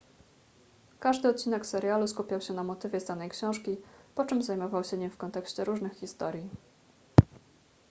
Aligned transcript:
każdy 0.99 1.29
odcinek 1.29 1.65
serialu 1.65 2.07
skupiał 2.07 2.41
się 2.41 2.53
na 2.53 2.63
motywie 2.63 2.99
z 2.99 3.05
danej 3.05 3.29
książki 3.29 3.77
po 4.15 4.25
czym 4.25 4.41
zajmował 4.43 4.83
się 4.83 4.97
nim 4.97 5.09
w 5.11 5.17
kontekście 5.17 5.63
różnych 5.65 5.93
historii 5.93 6.49